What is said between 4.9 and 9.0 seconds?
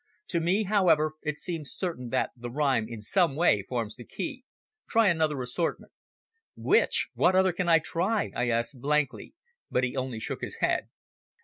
another assortment." "Which? What other can I try?" I asked